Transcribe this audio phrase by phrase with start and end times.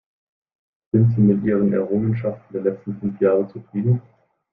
[0.91, 4.01] Sind Sie mit Ihren Errungenschaften der letzten fünf Jahre zufrieden?